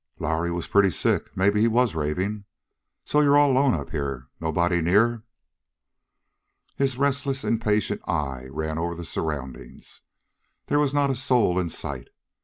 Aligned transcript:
"Lowrie 0.17 0.49
was 0.49 0.65
pretty 0.67 0.89
sick; 0.89 1.29
maybe 1.37 1.61
he 1.61 1.67
was 1.67 1.93
raving. 1.93 2.45
So 3.05 3.19
you're 3.21 3.37
all 3.37 3.51
along 3.51 3.75
up 3.75 3.91
here? 3.91 4.29
Nobody 4.39 4.81
near?" 4.81 5.21
His 6.75 6.97
restless, 6.97 7.43
impatient 7.43 8.01
eye 8.09 8.45
ran 8.49 8.79
over 8.79 8.95
the 8.95 9.05
surroundings. 9.05 10.01
There 10.65 10.79
was 10.79 10.91
not 10.91 11.11
a 11.11 11.15
soul 11.15 11.59
in 11.59 11.69
sight. 11.69 12.07